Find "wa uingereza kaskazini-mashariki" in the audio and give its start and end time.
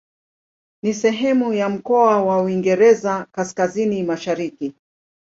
2.23-4.73